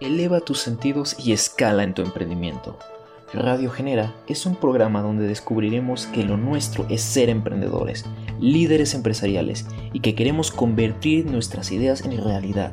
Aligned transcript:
Eleva 0.00 0.40
tus 0.40 0.60
sentidos 0.60 1.14
y 1.22 1.32
escala 1.32 1.82
en 1.82 1.92
tu 1.92 2.00
emprendimiento. 2.00 2.78
Radio 3.34 3.70
Genera 3.70 4.14
es 4.28 4.46
un 4.46 4.56
programa 4.56 5.02
donde 5.02 5.28
descubriremos 5.28 6.06
que 6.06 6.24
lo 6.24 6.38
nuestro 6.38 6.86
es 6.88 7.02
ser 7.02 7.28
emprendedores, 7.28 8.06
líderes 8.40 8.94
empresariales 8.94 9.66
y 9.92 10.00
que 10.00 10.14
queremos 10.14 10.52
convertir 10.52 11.26
nuestras 11.26 11.70
ideas 11.70 12.00
en 12.00 12.16
realidad. 12.16 12.72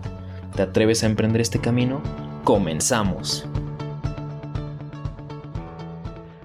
¿Te 0.56 0.62
atreves 0.62 1.04
a 1.04 1.08
emprender 1.08 1.42
este 1.42 1.60
camino? 1.60 2.02
¡Comenzamos! 2.46 3.46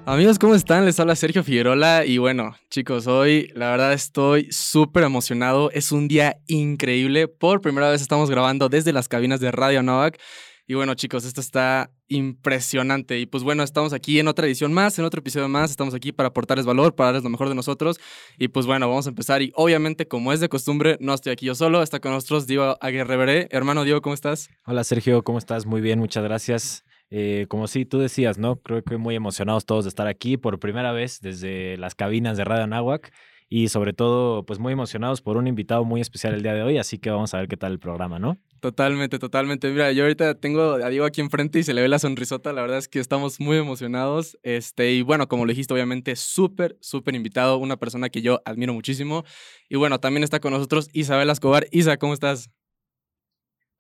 Amigos, 0.05 0.41
¿cómo 0.41 0.57
están? 0.57 0.85
Les 0.85 0.99
habla 0.99 1.15
Sergio 1.15 1.45
Figueroa 1.45 2.05
y 2.05 2.19
bueno, 2.19 2.57
chicos, 2.71 3.07
hoy 3.07 3.53
la 3.55 3.71
verdad 3.71 3.93
estoy 3.93 4.51
súper 4.51 5.05
emocionado. 5.05 5.71
Es 5.71 5.93
un 5.93 6.09
día 6.09 6.39
increíble. 6.49 7.29
Por 7.29 7.61
primera 7.61 7.89
vez 7.89 8.03
estamos 8.03 8.29
grabando 8.29 8.69
desde 8.69 8.93
las 8.93 9.07
cabinas 9.07 9.39
de 9.39 9.53
Radio 9.53 9.85
Novak 9.85 10.19
y 10.67 10.75
bueno, 10.75 10.95
chicos, 10.95 11.25
esto 11.25 11.41
está 11.41 11.91
impresionante. 12.09 13.19
Y 13.19 13.27
pues 13.27 13.43
bueno, 13.43 13.63
estamos 13.63 13.93
aquí 13.93 14.21
en 14.21 14.29
otra 14.29 14.47
edición 14.47 14.73
más, 14.73 14.99
en 14.99 15.05
otro 15.05 15.21
episodio 15.21 15.49
más. 15.49 15.71
Estamos 15.71 15.93
aquí 15.95 16.13
para 16.13 16.29
aportarles 16.29 16.67
valor, 16.67 16.95
para 16.95 17.09
darles 17.09 17.25
lo 17.25 17.31
mejor 17.31 17.49
de 17.49 17.55
nosotros. 17.55 17.99
Y 18.39 18.49
pues 18.49 18.67
bueno, 18.67 18.89
vamos 18.89 19.07
a 19.07 19.11
empezar. 19.11 19.43
Y 19.43 19.53
obviamente, 19.57 20.07
como 20.07 20.33
es 20.33 20.41
de 20.41 20.49
costumbre, 20.49 20.97
no 21.01 21.15
estoy 21.15 21.33
aquí 21.33 21.47
yo 21.47 21.55
solo. 21.55 21.83
Está 21.83 22.01
con 22.01 22.13
nosotros 22.13 22.47
Diego 22.47 22.77
Aguirre. 22.81 23.49
Hermano 23.51 23.85
Diego, 23.85 24.03
¿cómo 24.03 24.15
estás? 24.15 24.51
Hola 24.65 24.85
Sergio, 24.85 25.25
¿cómo 25.25 25.39
estás? 25.39 25.67
Muy 25.67 25.81
bien, 25.81 25.99
muchas 25.99 26.23
gracias. 26.23 26.85
Eh, 27.11 27.47
como 27.49 27.67
sí, 27.67 27.85
tú 27.85 27.99
decías, 27.99 28.39
¿no? 28.39 28.57
Creo 28.57 28.83
que 28.83 28.97
muy 28.97 29.17
emocionados 29.17 29.67
todos 29.67 29.85
de 29.85 29.89
estar 29.89 30.07
aquí 30.07 30.37
por 30.37 30.59
primera 30.61 30.93
vez 30.93 31.21
desde 31.21 31.77
las 31.77 31.95
cabinas 31.95 32.37
de 32.37 32.45
Radio 32.45 32.65
Anáhuac 32.65 33.13
y 33.51 33.69
sobre 33.69 33.93
todo, 33.93 34.47
pues 34.47 34.59
muy 34.59 34.73
emocionados 34.73 35.21
por 35.21 35.37
un 35.37 35.47
invitado 35.47 35.85
muy 35.85 36.01
especial 36.01 36.33
el 36.33 36.43
día 36.43 36.55
de 36.55 36.63
hoy, 36.63 36.79
así 36.79 36.99
que 36.99 37.11
vamos 37.11 37.35
a 37.35 37.39
ver 37.39 37.49
qué 37.49 37.59
tal 37.59 37.73
el 37.73 37.79
programa, 37.79 38.19
¿no? 38.19 38.39
Totalmente, 38.63 39.19
totalmente. 39.19 39.69
Mira, 39.73 39.91
yo 39.91 40.05
ahorita 40.05 40.37
tengo 40.39 40.75
a 40.75 40.89
Diego 40.89 41.05
aquí 41.05 41.21
enfrente 41.21 41.59
y 41.59 41.65
se 41.65 41.75
le 41.75 41.83
ve 41.83 41.89
la 41.89 41.99
sonrisota. 41.99 42.53
La 42.53 42.63
verdad 42.63 42.79
es 42.79 42.87
que 42.87 43.01
estamos 43.01 43.41
muy 43.41 43.57
emocionados. 43.57 44.39
Este, 44.45 44.93
y 44.93 45.03
bueno, 45.03 45.27
como 45.27 45.45
lo 45.45 45.51
dijiste, 45.51 45.75
obviamente, 45.75 46.15
súper, 46.15 46.79
súper 46.81 47.17
invitado, 47.17 47.57
una 47.59 47.77
persona 47.77 48.09
que 48.09 48.23
yo 48.23 48.41
admiro 48.45 48.73
muchísimo. 48.73 49.25
Y 49.69 49.75
bueno, 49.79 49.99
también 49.99 50.23
está 50.23 50.39
con 50.39 50.53
nosotros 50.53 50.91
Isabel 50.93 51.29
Escobar. 51.31 51.67
Isa, 51.73 51.97
¿cómo 51.97 52.15
estás? 52.15 52.51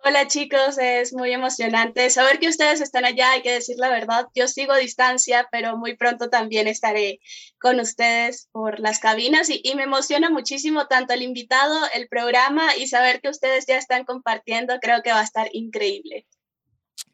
Hola 0.04 0.26
chicos, 0.26 0.78
es 0.78 1.12
muy 1.12 1.32
emocionante 1.32 2.10
saber 2.10 2.40
que 2.40 2.48
ustedes 2.48 2.80
están 2.80 3.04
allá, 3.04 3.30
hay 3.32 3.42
que 3.42 3.52
decir 3.52 3.76
la 3.78 3.88
verdad, 3.88 4.26
yo 4.34 4.48
sigo 4.48 4.72
a 4.72 4.78
distancia, 4.78 5.48
pero 5.52 5.76
muy 5.76 5.96
pronto 5.96 6.28
también 6.28 6.66
estaré 6.66 7.20
con 7.60 7.78
ustedes 7.78 8.48
por 8.50 8.80
las 8.80 8.98
cabinas 8.98 9.48
y, 9.48 9.60
y, 9.62 9.76
me 9.76 9.84
emociona 9.84 10.28
muchísimo 10.28 10.88
tanto 10.88 11.14
el 11.14 11.22
invitado, 11.22 11.78
el 11.94 12.08
programa 12.08 12.76
y 12.76 12.88
saber 12.88 13.20
que 13.20 13.28
ustedes 13.28 13.64
ya 13.66 13.76
están 13.78 14.04
compartiendo, 14.04 14.74
creo 14.80 15.02
que 15.04 15.12
va 15.12 15.20
a 15.20 15.24
estar 15.24 15.48
increíble. 15.52 16.26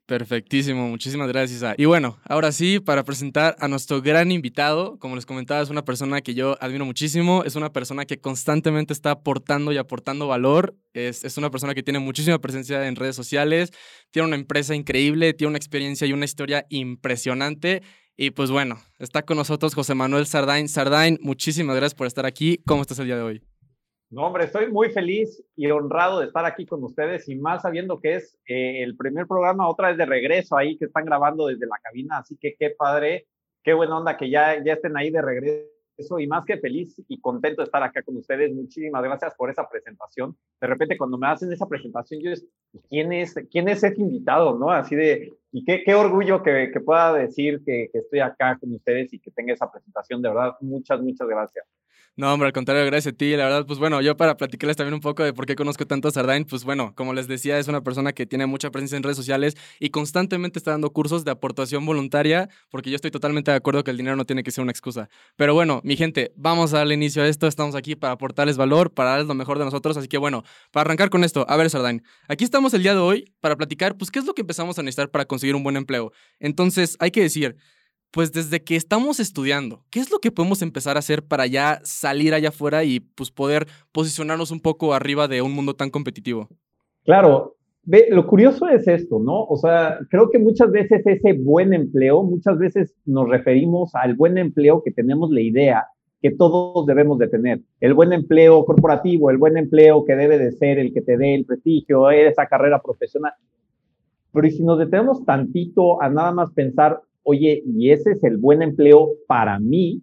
Perfectísimo, 0.08 0.88
muchísimas 0.88 1.28
gracias. 1.28 1.74
Y 1.76 1.84
bueno, 1.84 2.18
ahora 2.24 2.50
sí, 2.50 2.80
para 2.80 3.04
presentar 3.04 3.56
a 3.60 3.68
nuestro 3.68 4.00
gran 4.00 4.32
invitado, 4.32 4.98
como 4.98 5.16
les 5.16 5.26
comentaba, 5.26 5.60
es 5.60 5.68
una 5.68 5.84
persona 5.84 6.22
que 6.22 6.32
yo 6.32 6.56
admiro 6.62 6.86
muchísimo, 6.86 7.44
es 7.44 7.56
una 7.56 7.74
persona 7.74 8.06
que 8.06 8.18
constantemente 8.18 8.94
está 8.94 9.10
aportando 9.10 9.70
y 9.70 9.76
aportando 9.76 10.26
valor, 10.26 10.74
es, 10.94 11.24
es 11.24 11.36
una 11.36 11.50
persona 11.50 11.74
que 11.74 11.82
tiene 11.82 11.98
muchísima 11.98 12.38
presencia 12.38 12.88
en 12.88 12.96
redes 12.96 13.16
sociales, 13.16 13.70
tiene 14.10 14.28
una 14.28 14.36
empresa 14.36 14.74
increíble, 14.74 15.34
tiene 15.34 15.50
una 15.50 15.58
experiencia 15.58 16.06
y 16.06 16.14
una 16.14 16.24
historia 16.24 16.64
impresionante. 16.70 17.82
Y 18.16 18.30
pues 18.30 18.50
bueno, 18.50 18.80
está 18.98 19.26
con 19.26 19.36
nosotros 19.36 19.74
José 19.74 19.94
Manuel 19.94 20.26
Sardain. 20.26 20.70
Sardain, 20.70 21.18
muchísimas 21.20 21.76
gracias 21.76 21.94
por 21.94 22.06
estar 22.06 22.24
aquí. 22.24 22.62
¿Cómo 22.66 22.80
estás 22.80 22.98
el 22.98 23.04
día 23.08 23.16
de 23.16 23.22
hoy? 23.22 23.57
No, 24.10 24.26
hombre, 24.26 24.44
estoy 24.44 24.72
muy 24.72 24.88
feliz 24.88 25.44
y 25.54 25.70
honrado 25.70 26.20
de 26.20 26.26
estar 26.26 26.46
aquí 26.46 26.64
con 26.64 26.82
ustedes 26.82 27.28
y 27.28 27.36
más 27.36 27.60
sabiendo 27.60 28.00
que 28.00 28.14
es 28.14 28.38
eh, 28.46 28.82
el 28.82 28.96
primer 28.96 29.26
programa 29.26 29.68
otra 29.68 29.88
vez 29.88 29.98
de 29.98 30.06
regreso 30.06 30.56
ahí 30.56 30.78
que 30.78 30.86
están 30.86 31.04
grabando 31.04 31.46
desde 31.46 31.66
la 31.66 31.78
cabina, 31.82 32.18
así 32.18 32.38
que 32.40 32.56
qué 32.58 32.70
padre, 32.70 33.26
qué 33.62 33.74
buena 33.74 33.98
onda 33.98 34.16
que 34.16 34.30
ya, 34.30 34.64
ya 34.64 34.74
estén 34.74 34.96
ahí 34.96 35.10
de 35.10 35.20
regreso 35.20 35.68
y 36.18 36.26
más 36.26 36.46
que 36.46 36.56
feliz 36.56 36.94
y 37.06 37.20
contento 37.20 37.60
de 37.60 37.66
estar 37.66 37.82
acá 37.82 38.02
con 38.02 38.16
ustedes. 38.16 38.54
Muchísimas 38.54 39.02
gracias 39.02 39.34
por 39.34 39.50
esa 39.50 39.68
presentación. 39.68 40.34
De 40.58 40.66
repente 40.68 40.96
cuando 40.96 41.18
me 41.18 41.26
hacen 41.26 41.52
esa 41.52 41.68
presentación, 41.68 42.22
yo 42.22 42.30
es, 42.30 42.46
¿quién 42.88 43.12
es, 43.12 43.34
quién 43.50 43.68
es 43.68 43.84
ese 43.84 44.00
invitado? 44.00 44.58
¿No? 44.58 44.70
Así 44.70 44.96
de, 44.96 45.34
y 45.52 45.64
qué, 45.64 45.82
qué 45.84 45.94
orgullo 45.94 46.42
que, 46.42 46.70
que 46.72 46.80
pueda 46.80 47.12
decir 47.12 47.62
que, 47.62 47.90
que 47.92 47.98
estoy 47.98 48.20
acá 48.20 48.56
con 48.58 48.72
ustedes 48.72 49.12
y 49.12 49.18
que 49.18 49.32
tenga 49.32 49.52
esa 49.52 49.70
presentación. 49.70 50.22
De 50.22 50.30
verdad, 50.30 50.56
muchas, 50.60 50.98
muchas 51.02 51.28
gracias. 51.28 51.66
No, 52.18 52.34
hombre, 52.34 52.48
al 52.48 52.52
contrario, 52.52 52.84
gracias 52.84 53.14
a 53.14 53.16
ti. 53.16 53.36
La 53.36 53.44
verdad, 53.44 53.64
pues 53.64 53.78
bueno, 53.78 54.00
yo 54.00 54.16
para 54.16 54.36
platicarles 54.36 54.76
también 54.76 54.94
un 54.94 55.00
poco 55.00 55.22
de 55.22 55.32
por 55.32 55.46
qué 55.46 55.54
conozco 55.54 55.86
tanto 55.86 56.08
a 56.08 56.10
Sardain, 56.10 56.44
pues 56.44 56.64
bueno, 56.64 56.92
como 56.96 57.14
les 57.14 57.28
decía, 57.28 57.60
es 57.60 57.68
una 57.68 57.80
persona 57.80 58.12
que 58.12 58.26
tiene 58.26 58.46
mucha 58.46 58.72
presencia 58.72 58.96
en 58.96 59.04
redes 59.04 59.16
sociales 59.16 59.56
y 59.78 59.90
constantemente 59.90 60.58
está 60.58 60.72
dando 60.72 60.90
cursos 60.90 61.24
de 61.24 61.30
aportación 61.30 61.86
voluntaria, 61.86 62.48
porque 62.70 62.90
yo 62.90 62.96
estoy 62.96 63.12
totalmente 63.12 63.52
de 63.52 63.56
acuerdo 63.56 63.84
que 63.84 63.92
el 63.92 63.96
dinero 63.98 64.16
no 64.16 64.24
tiene 64.24 64.42
que 64.42 64.50
ser 64.50 64.62
una 64.62 64.72
excusa. 64.72 65.08
Pero 65.36 65.54
bueno, 65.54 65.80
mi 65.84 65.96
gente, 65.96 66.32
vamos 66.34 66.74
a 66.74 66.78
darle 66.78 66.94
inicio 66.94 67.22
a 67.22 67.28
esto. 67.28 67.46
Estamos 67.46 67.76
aquí 67.76 67.94
para 67.94 68.14
aportarles 68.14 68.56
valor, 68.56 68.92
para 68.92 69.10
darles 69.10 69.28
lo 69.28 69.34
mejor 69.34 69.60
de 69.60 69.66
nosotros. 69.66 69.96
Así 69.96 70.08
que 70.08 70.18
bueno, 70.18 70.42
para 70.72 70.86
arrancar 70.88 71.10
con 71.10 71.22
esto, 71.22 71.46
a 71.48 71.56
ver, 71.56 71.70
Sardain, 71.70 72.02
aquí 72.26 72.42
estamos 72.42 72.74
el 72.74 72.82
día 72.82 72.94
de 72.94 73.00
hoy 73.00 73.32
para 73.40 73.54
platicar, 73.54 73.96
pues, 73.96 74.10
qué 74.10 74.18
es 74.18 74.24
lo 74.24 74.34
que 74.34 74.40
empezamos 74.40 74.76
a 74.76 74.82
necesitar 74.82 75.08
para 75.08 75.26
conseguir 75.26 75.54
un 75.54 75.62
buen 75.62 75.76
empleo. 75.76 76.10
Entonces, 76.40 76.96
hay 76.98 77.12
que 77.12 77.22
decir, 77.22 77.56
pues 78.10 78.32
desde 78.32 78.62
que 78.62 78.76
estamos 78.76 79.20
estudiando, 79.20 79.84
¿qué 79.90 80.00
es 80.00 80.10
lo 80.10 80.18
que 80.18 80.30
podemos 80.30 80.62
empezar 80.62 80.96
a 80.96 81.00
hacer 81.00 81.22
para 81.22 81.46
ya 81.46 81.80
salir 81.82 82.34
allá 82.34 82.48
afuera 82.48 82.84
y 82.84 83.00
pues 83.00 83.30
poder 83.30 83.66
posicionarnos 83.92 84.50
un 84.50 84.60
poco 84.60 84.94
arriba 84.94 85.28
de 85.28 85.42
un 85.42 85.52
mundo 85.52 85.74
tan 85.74 85.90
competitivo? 85.90 86.48
Claro, 87.04 87.56
ve, 87.84 88.08
lo 88.10 88.26
curioso 88.26 88.68
es 88.68 88.88
esto, 88.88 89.18
¿no? 89.18 89.44
O 89.44 89.56
sea, 89.56 89.98
creo 90.10 90.30
que 90.30 90.38
muchas 90.38 90.70
veces 90.70 91.06
ese 91.06 91.32
buen 91.34 91.74
empleo, 91.74 92.22
muchas 92.22 92.58
veces 92.58 92.94
nos 93.04 93.28
referimos 93.28 93.94
al 93.94 94.14
buen 94.14 94.38
empleo 94.38 94.82
que 94.82 94.90
tenemos 94.90 95.30
la 95.30 95.40
idea 95.40 95.86
que 96.20 96.30
todos 96.32 96.84
debemos 96.86 97.18
de 97.18 97.28
tener. 97.28 97.60
El 97.80 97.94
buen 97.94 98.12
empleo 98.12 98.64
corporativo, 98.64 99.30
el 99.30 99.38
buen 99.38 99.56
empleo 99.56 100.04
que 100.04 100.16
debe 100.16 100.38
de 100.38 100.52
ser 100.52 100.78
el 100.78 100.92
que 100.92 101.00
te 101.00 101.16
dé 101.16 101.34
el 101.34 101.44
prestigio, 101.44 102.10
esa 102.10 102.46
carrera 102.46 102.82
profesional. 102.82 103.32
Pero 104.32 104.50
si 104.50 104.62
nos 104.62 104.78
detenemos 104.78 105.24
tantito 105.24 106.02
a 106.02 106.08
nada 106.08 106.32
más 106.32 106.50
pensar 106.52 107.00
oye, 107.28 107.62
y 107.66 107.90
ese 107.90 108.12
es 108.12 108.24
el 108.24 108.38
buen 108.38 108.62
empleo 108.62 109.10
para 109.26 109.58
mí, 109.58 110.00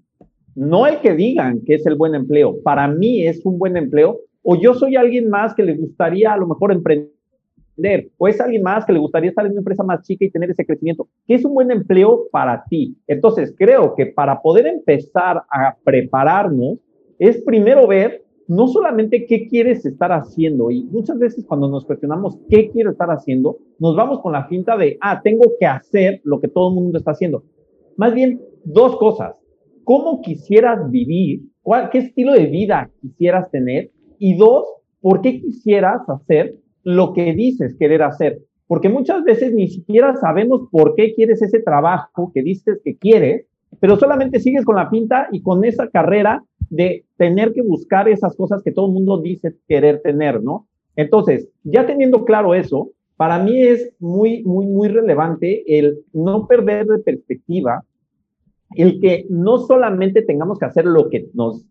no 0.53 0.85
el 0.85 0.99
que 0.99 1.15
digan 1.15 1.61
que 1.65 1.73
es 1.73 1.85
el 1.87 1.95
buen 1.95 2.13
empleo, 2.13 2.61
para 2.61 2.87
mí 2.87 3.25
es 3.25 3.43
un 3.45 3.57
buen 3.57 3.75
empleo, 3.77 4.19
o 4.43 4.55
yo 4.55 4.75
soy 4.75 4.95
alguien 4.95 5.27
más 5.27 5.55
que 5.55 5.63
le 5.63 5.75
gustaría 5.75 6.33
a 6.33 6.37
lo 6.37 6.45
mejor 6.45 6.71
emprender, 6.71 8.11
o 8.17 8.27
es 8.27 8.39
alguien 8.39 8.61
más 8.61 8.85
que 8.85 8.93
le 8.93 8.99
gustaría 8.99 9.31
estar 9.31 9.43
en 9.43 9.53
una 9.53 9.61
empresa 9.61 9.83
más 9.83 10.03
chica 10.03 10.23
y 10.23 10.29
tener 10.29 10.51
ese 10.51 10.67
crecimiento. 10.67 11.07
¿Qué 11.27 11.33
es 11.33 11.43
un 11.43 11.55
buen 11.55 11.71
empleo 11.71 12.27
para 12.31 12.63
ti? 12.69 12.95
Entonces, 13.07 13.55
creo 13.57 13.95
que 13.95 14.05
para 14.05 14.39
poder 14.39 14.67
empezar 14.67 15.41
a 15.49 15.75
prepararnos, 15.83 16.77
es 17.17 17.41
primero 17.41 17.87
ver 17.87 18.24
no 18.47 18.67
solamente 18.67 19.25
qué 19.25 19.47
quieres 19.47 19.85
estar 19.85 20.11
haciendo, 20.11 20.69
y 20.69 20.83
muchas 20.83 21.17
veces 21.17 21.45
cuando 21.45 21.67
nos 21.67 21.85
cuestionamos 21.85 22.39
qué 22.50 22.69
quiero 22.69 22.91
estar 22.91 23.09
haciendo, 23.09 23.57
nos 23.79 23.95
vamos 23.95 24.22
con 24.22 24.33
la 24.33 24.47
finta 24.47 24.78
de, 24.78 24.97
ah, 25.01 25.22
tengo 25.23 25.53
que 25.59 25.66
hacer 25.66 26.22
lo 26.23 26.39
que 26.39 26.47
todo 26.47 26.69
el 26.69 26.75
mundo 26.75 26.97
está 26.97 27.11
haciendo. 27.11 27.44
Más 27.97 28.13
bien, 28.13 28.41
dos 28.63 28.97
cosas. 28.97 29.35
¿Cómo 29.84 30.22
quisieras 30.22 30.89
vivir? 30.91 31.41
¿Cuál, 31.61 31.89
¿Qué 31.89 32.00
estilo 32.00 32.34
de 32.34 32.45
vida 32.47 32.89
quisieras 33.01 33.50
tener? 33.51 33.91
Y 34.19 34.38
dos, 34.38 34.66
¿por 35.01 35.22
qué 35.22 35.41
quisieras 35.41 36.01
hacer 36.07 36.55
lo 36.84 37.13
que 37.13 37.34
dices 37.34 37.75
querer 37.78 38.03
hacer? 38.03 38.39
Porque 38.67 38.89
muchas 38.89 39.23
veces 39.23 39.53
ni 39.53 39.67
siquiera 39.67 40.16
sabemos 40.16 40.67
por 40.72 40.95
qué 40.95 41.13
quieres 41.13 41.41
ese 41.41 41.59
trabajo 41.59 42.31
que 42.34 42.41
dices 42.41 42.79
que 42.84 42.97
quieres, 42.97 43.45
pero 43.79 43.97
solamente 43.97 44.39
sigues 44.39 44.66
con 44.66 44.75
la 44.75 44.89
pinta 44.89 45.28
y 45.31 45.41
con 45.41 45.63
esa 45.66 45.88
carrera 45.89 46.44
de 46.69 47.05
tener 47.17 47.53
que 47.53 47.61
buscar 47.61 48.07
esas 48.09 48.35
cosas 48.35 48.61
que 48.63 48.71
todo 48.71 48.87
el 48.87 48.93
mundo 48.93 49.21
dice 49.21 49.55
querer 49.67 50.01
tener, 50.01 50.41
¿no? 50.41 50.67
Entonces, 50.95 51.49
ya 51.63 51.85
teniendo 51.85 52.25
claro 52.25 52.53
eso, 52.53 52.91
para 53.17 53.39
mí 53.39 53.63
es 53.63 53.93
muy, 53.99 54.43
muy, 54.43 54.66
muy 54.66 54.87
relevante 54.87 55.63
el 55.78 55.99
no 56.13 56.47
perder 56.47 56.85
de 56.85 56.99
perspectiva 56.99 57.84
el 58.75 58.99
que 58.99 59.25
no 59.29 59.59
solamente 59.59 60.22
tengamos 60.22 60.59
que 60.59 60.66
hacer 60.66 60.85
lo 60.85 61.09
que 61.09 61.29
nos 61.34 61.66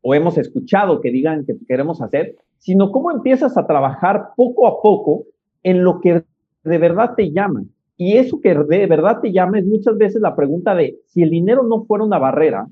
o 0.00 0.14
hemos 0.14 0.38
escuchado 0.38 1.00
que 1.00 1.10
digan 1.10 1.44
que 1.44 1.56
queremos 1.66 2.00
hacer, 2.00 2.36
sino 2.58 2.92
cómo 2.92 3.10
empiezas 3.10 3.56
a 3.56 3.66
trabajar 3.66 4.28
poco 4.36 4.66
a 4.66 4.80
poco 4.80 5.24
en 5.62 5.82
lo 5.82 6.00
que 6.00 6.22
de 6.64 6.78
verdad 6.78 7.14
te 7.16 7.30
llama. 7.32 7.64
Y 7.96 8.16
eso 8.16 8.40
que 8.40 8.54
de 8.54 8.86
verdad 8.86 9.20
te 9.20 9.32
llama 9.32 9.58
es 9.58 9.66
muchas 9.66 9.98
veces 9.98 10.22
la 10.22 10.36
pregunta 10.36 10.74
de 10.74 10.98
si 11.06 11.22
el 11.22 11.30
dinero 11.30 11.64
no 11.64 11.84
fuera 11.84 12.04
una 12.04 12.18
barrera, 12.18 12.68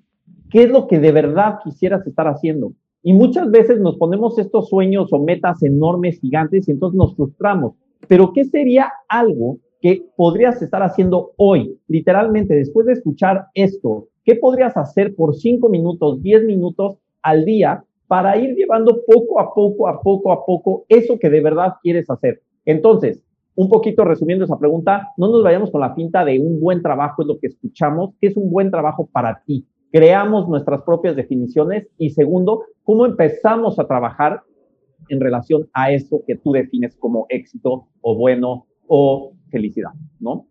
¿Qué 0.51 0.63
es 0.63 0.71
lo 0.71 0.87
que 0.87 1.01
de 1.01 1.13
verdad 1.13 1.59
quisieras 1.65 2.07
estar 2.07 2.29
haciendo? 2.29 2.73
Y 3.03 3.13
muchas 3.13 3.51
veces 3.51 3.81
nos 3.81 3.97
ponemos 3.97 4.39
estos 4.39 4.69
sueños 4.69 5.13
o 5.13 5.19
metas 5.19 5.63
enormes, 5.63 6.21
gigantes, 6.21 6.69
y 6.69 6.73
entonces 6.73 6.97
nos 6.97 7.17
frustramos. 7.17 7.75
Pero 8.09 8.33
¿qué 8.33 8.45
sería 8.45 8.93
algo 9.09 9.59
que 9.81 10.05
podrías 10.17 10.63
estar 10.63 10.83
haciendo 10.83 11.33
hoy? 11.37 11.79
Literalmente, 11.89 12.55
después 12.55 12.87
de 12.87 12.95
escuchar 12.95 13.47
esto, 13.55 14.09
¿qué 14.25 14.37
podrías 14.37 14.77
hacer 14.77 15.15
por 15.15 15.35
cinco 15.35 15.69
minutos, 15.69 16.23
diez 16.23 16.45
minutos 16.45 16.99
al 17.23 17.45
día 17.45 17.85
para 18.07 18.39
ir 18.39 18.55
llevando 18.55 19.01
poco 19.07 19.41
a 19.41 19.53
poco, 19.53 19.89
a 19.89 20.01
poco 20.01 20.33
a 20.33 20.45
poco, 20.45 20.85
eso 20.89 21.19
que 21.19 21.31
de 21.31 21.41
verdad 21.41 21.75
quieres 21.83 22.09
hacer? 22.09 22.41
Entonces, 22.65 23.23
un 23.57 23.69
poquito 23.69 24.05
resumiendo 24.05 24.45
esa 24.45 24.59
pregunta, 24.59 25.09
no 25.17 25.29
nos 25.29 25.43
vayamos 25.43 25.71
con 25.71 25.81
la 25.81 25.95
pinta 25.95 26.25
de 26.25 26.39
un 26.39 26.61
buen 26.61 26.83
trabajo 26.83 27.23
es 27.23 27.29
lo 27.29 27.39
que 27.39 27.49
escuchamos, 27.49 28.15
que 28.21 28.29
es 28.29 28.37
un 28.37 28.51
buen 28.51 28.71
trabajo 28.71 29.09
para 29.11 29.43
ti. 29.45 29.67
Creamos 29.97 30.47
nuestras 30.47 30.83
propias 30.83 31.17
definiciones 31.17 31.89
y 31.97 32.11
segundo, 32.11 32.65
cómo 32.83 33.07
empezamos 33.07 33.79
a 33.79 33.87
trabajar 33.87 34.43
en 35.09 35.23
relación 35.23 35.71
a 35.73 35.91
eso 35.91 36.23
que 36.27 36.37
tú 36.37 36.53
defines 36.53 36.95
como 36.97 37.25
éxito 37.31 37.89
o 38.03 38.15
bueno 38.15 38.67
o 38.89 39.33
felicidad, 39.51 39.93
¿no? 40.21 40.49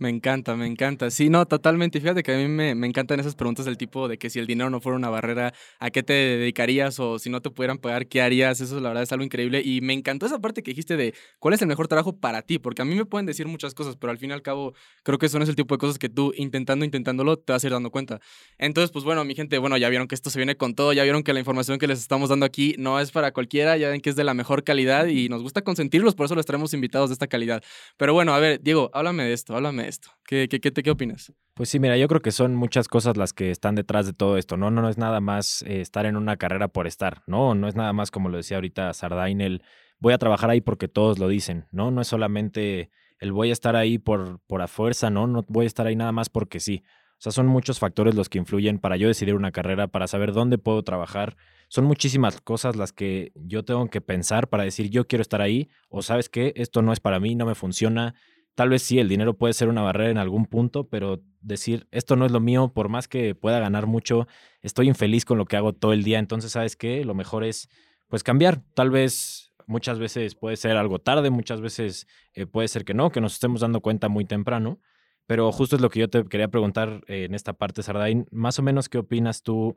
Me 0.00 0.08
encanta, 0.08 0.56
me 0.56 0.66
encanta. 0.66 1.10
Sí, 1.10 1.28
no, 1.28 1.44
totalmente. 1.44 2.00
Fíjate 2.00 2.22
que 2.22 2.32
a 2.32 2.38
mí 2.38 2.48
me, 2.48 2.74
me, 2.74 2.86
encantan 2.86 3.20
esas 3.20 3.34
preguntas 3.34 3.66
del 3.66 3.76
tipo 3.76 4.08
de 4.08 4.16
que 4.16 4.30
si 4.30 4.38
el 4.38 4.46
dinero 4.46 4.70
no 4.70 4.80
fuera 4.80 4.96
una 4.96 5.10
barrera, 5.10 5.52
¿a 5.78 5.90
qué 5.90 6.02
te 6.02 6.14
dedicarías? 6.14 6.98
O 6.98 7.18
si 7.18 7.28
no 7.28 7.42
te 7.42 7.50
pudieran 7.50 7.76
pagar, 7.76 8.06
¿qué 8.06 8.22
harías? 8.22 8.62
Eso 8.62 8.80
la 8.80 8.88
verdad 8.88 9.02
es 9.02 9.12
algo 9.12 9.26
increíble. 9.26 9.60
Y 9.62 9.82
me 9.82 9.92
encantó 9.92 10.24
esa 10.24 10.38
parte 10.38 10.62
que 10.62 10.70
dijiste 10.70 10.96
de 10.96 11.12
cuál 11.38 11.52
es 11.52 11.60
el 11.60 11.68
mejor 11.68 11.86
trabajo 11.86 12.16
para 12.16 12.40
ti, 12.40 12.58
porque 12.58 12.80
a 12.80 12.86
mí 12.86 12.94
me 12.94 13.04
pueden 13.04 13.26
decir 13.26 13.46
muchas 13.46 13.74
cosas, 13.74 13.96
pero 13.96 14.10
al 14.10 14.16
fin 14.16 14.30
y 14.30 14.32
al 14.32 14.40
cabo 14.40 14.72
creo 15.02 15.18
que 15.18 15.26
eso 15.26 15.36
no 15.36 15.42
es 15.42 15.50
el 15.50 15.54
tipo 15.54 15.74
de 15.74 15.78
cosas 15.78 15.98
que 15.98 16.08
tú 16.08 16.32
intentando, 16.34 16.86
intentándolo, 16.86 17.36
te 17.36 17.52
vas 17.52 17.62
a 17.62 17.66
ir 17.66 17.72
dando 17.74 17.90
cuenta. 17.90 18.20
Entonces, 18.56 18.90
pues 18.90 19.04
bueno, 19.04 19.22
mi 19.26 19.34
gente, 19.34 19.58
bueno, 19.58 19.76
ya 19.76 19.90
vieron 19.90 20.08
que 20.08 20.14
esto 20.14 20.30
se 20.30 20.38
viene 20.38 20.56
con 20.56 20.74
todo, 20.74 20.94
ya 20.94 21.02
vieron 21.02 21.22
que 21.22 21.34
la 21.34 21.40
información 21.40 21.78
que 21.78 21.86
les 21.86 21.98
estamos 21.98 22.30
dando 22.30 22.46
aquí 22.46 22.74
no 22.78 23.00
es 23.00 23.10
para 23.10 23.32
cualquiera, 23.32 23.76
ya 23.76 23.90
ven 23.90 24.00
que 24.00 24.08
es 24.08 24.16
de 24.16 24.24
la 24.24 24.32
mejor 24.32 24.64
calidad 24.64 25.08
y 25.08 25.28
nos 25.28 25.42
gusta 25.42 25.60
consentirlos, 25.60 26.14
por 26.14 26.24
eso 26.24 26.34
les 26.36 26.46
traemos 26.46 26.72
invitados 26.72 27.10
de 27.10 27.12
esta 27.12 27.26
calidad. 27.26 27.62
Pero 27.98 28.14
bueno, 28.14 28.32
a 28.32 28.38
ver, 28.38 28.62
Diego, 28.62 28.90
háblame 28.94 29.24
de 29.24 29.34
esto, 29.34 29.54
háblame 29.54 29.89
esto. 29.90 30.08
¿Qué, 30.24 30.48
qué, 30.48 30.60
qué, 30.60 30.72
qué 30.72 30.90
opinas? 30.90 31.32
Pues 31.54 31.68
sí, 31.68 31.78
mira, 31.78 31.98
yo 31.98 32.08
creo 32.08 32.22
que 32.22 32.32
son 32.32 32.54
muchas 32.54 32.88
cosas 32.88 33.18
las 33.18 33.34
que 33.34 33.50
están 33.50 33.74
detrás 33.74 34.06
de 34.06 34.14
todo 34.14 34.38
esto, 34.38 34.56
¿no? 34.56 34.70
No, 34.70 34.80
no 34.80 34.88
es 34.88 34.96
nada 34.96 35.20
más 35.20 35.62
eh, 35.66 35.82
estar 35.82 36.06
en 36.06 36.16
una 36.16 36.36
carrera 36.36 36.68
por 36.68 36.86
estar, 36.86 37.22
¿no? 37.26 37.54
No 37.54 37.68
es 37.68 37.76
nada 37.76 37.92
más, 37.92 38.10
como 38.10 38.30
lo 38.30 38.38
decía 38.38 38.56
ahorita 38.56 38.92
Sardain, 38.94 39.42
el 39.42 39.62
voy 39.98 40.14
a 40.14 40.18
trabajar 40.18 40.48
ahí 40.48 40.62
porque 40.62 40.88
todos 40.88 41.18
lo 41.18 41.28
dicen, 41.28 41.66
¿no? 41.70 41.90
No 41.90 42.00
es 42.00 42.08
solamente 42.08 42.90
el 43.18 43.32
voy 43.32 43.50
a 43.50 43.52
estar 43.52 43.76
ahí 43.76 43.98
por, 43.98 44.40
por 44.46 44.62
a 44.62 44.68
fuerza, 44.68 45.10
¿no? 45.10 45.26
No 45.26 45.44
voy 45.48 45.64
a 45.64 45.66
estar 45.66 45.86
ahí 45.86 45.96
nada 45.96 46.12
más 46.12 46.30
porque 46.30 46.58
sí. 46.58 46.82
O 47.20 47.22
sea, 47.22 47.32
son 47.32 47.46
muchos 47.46 47.78
factores 47.78 48.14
los 48.14 48.30
que 48.30 48.38
influyen 48.38 48.78
para 48.78 48.96
yo 48.96 49.06
decidir 49.06 49.34
una 49.34 49.52
carrera, 49.52 49.88
para 49.88 50.06
saber 50.06 50.32
dónde 50.32 50.56
puedo 50.56 50.82
trabajar. 50.82 51.36
Son 51.68 51.84
muchísimas 51.84 52.40
cosas 52.40 52.76
las 52.76 52.94
que 52.94 53.32
yo 53.34 53.62
tengo 53.62 53.90
que 53.90 54.00
pensar 54.00 54.48
para 54.48 54.64
decir 54.64 54.88
yo 54.88 55.06
quiero 55.06 55.20
estar 55.20 55.42
ahí 55.42 55.68
o 55.90 56.00
sabes 56.00 56.30
qué, 56.30 56.54
esto 56.56 56.80
no 56.80 56.94
es 56.94 57.00
para 57.00 57.20
mí, 57.20 57.34
no 57.34 57.44
me 57.44 57.54
funciona, 57.54 58.14
Tal 58.54 58.68
vez 58.68 58.82
sí, 58.82 58.98
el 58.98 59.08
dinero 59.08 59.36
puede 59.36 59.54
ser 59.54 59.68
una 59.68 59.82
barrera 59.82 60.10
en 60.10 60.18
algún 60.18 60.46
punto, 60.46 60.88
pero 60.88 61.22
decir, 61.40 61.88
esto 61.90 62.16
no 62.16 62.26
es 62.26 62.32
lo 62.32 62.40
mío, 62.40 62.72
por 62.74 62.88
más 62.88 63.08
que 63.08 63.34
pueda 63.34 63.58
ganar 63.60 63.86
mucho, 63.86 64.26
estoy 64.60 64.88
infeliz 64.88 65.24
con 65.24 65.38
lo 65.38 65.46
que 65.46 65.56
hago 65.56 65.72
todo 65.72 65.92
el 65.92 66.02
día, 66.02 66.18
entonces, 66.18 66.52
¿sabes 66.52 66.76
qué? 66.76 67.04
Lo 67.04 67.14
mejor 67.14 67.44
es, 67.44 67.68
pues, 68.08 68.22
cambiar. 68.22 68.62
Tal 68.74 68.90
vez 68.90 69.52
muchas 69.66 69.98
veces 69.98 70.34
puede 70.34 70.56
ser 70.56 70.76
algo 70.76 70.98
tarde, 70.98 71.30
muchas 71.30 71.60
veces 71.60 72.06
eh, 72.34 72.46
puede 72.46 72.68
ser 72.68 72.84
que 72.84 72.92
no, 72.92 73.10
que 73.10 73.20
nos 73.20 73.34
estemos 73.34 73.60
dando 73.60 73.80
cuenta 73.80 74.08
muy 74.08 74.24
temprano, 74.24 74.80
pero 75.26 75.50
justo 75.52 75.76
es 75.76 75.82
lo 75.82 75.90
que 75.90 76.00
yo 76.00 76.10
te 76.10 76.24
quería 76.24 76.48
preguntar 76.48 77.02
eh, 77.06 77.24
en 77.24 77.34
esta 77.34 77.52
parte, 77.52 77.82
Sardain, 77.82 78.26
más 78.32 78.58
o 78.58 78.62
menos, 78.62 78.88
¿qué 78.88 78.98
opinas 78.98 79.42
tú 79.42 79.74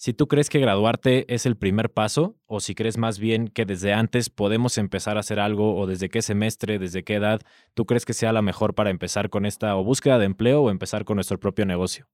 si 0.00 0.14
tú 0.14 0.28
crees 0.28 0.48
que 0.48 0.60
graduarte 0.60 1.26
es 1.28 1.44
el 1.44 1.56
primer 1.56 1.90
paso 1.90 2.34
o 2.46 2.60
si 2.60 2.74
crees 2.74 2.96
más 2.96 3.18
bien 3.18 3.48
que 3.48 3.66
desde 3.66 3.92
antes 3.92 4.30
podemos 4.30 4.78
empezar 4.78 5.18
a 5.18 5.20
hacer 5.20 5.38
algo 5.38 5.76
o 5.76 5.86
desde 5.86 6.08
qué 6.08 6.22
semestre, 6.22 6.78
desde 6.78 7.02
qué 7.02 7.16
edad, 7.16 7.42
tú 7.74 7.84
crees 7.84 8.06
que 8.06 8.14
sea 8.14 8.32
la 8.32 8.40
mejor 8.40 8.74
para 8.74 8.88
empezar 8.88 9.28
con 9.28 9.44
esta 9.44 9.76
o 9.76 9.84
búsqueda 9.84 10.18
de 10.18 10.24
empleo 10.24 10.62
o 10.62 10.70
empezar 10.70 11.04
con 11.04 11.16
nuestro 11.16 11.38
propio 11.38 11.66
negocio. 11.66 12.06